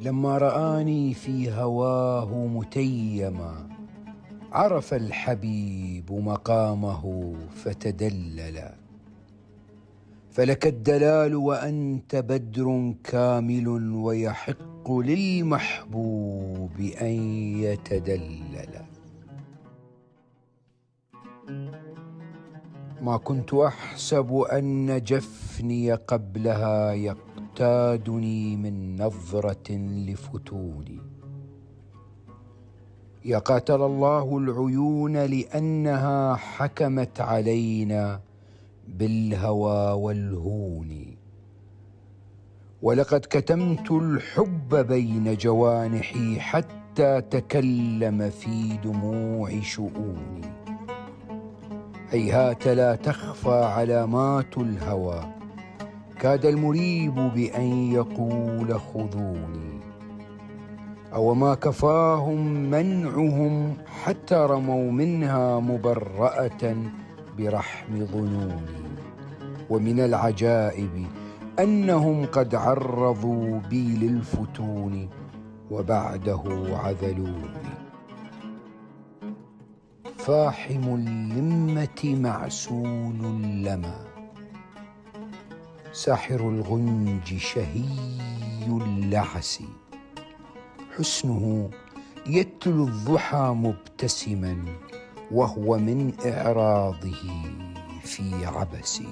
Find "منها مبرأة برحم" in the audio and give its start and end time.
64.92-68.04